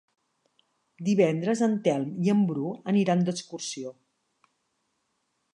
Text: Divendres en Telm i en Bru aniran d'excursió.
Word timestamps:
Divendres 1.09 1.61
en 1.67 1.75
Telm 1.87 2.15
i 2.29 2.33
en 2.35 2.41
Bru 2.53 2.73
aniran 2.95 3.23
d'excursió. 3.29 3.97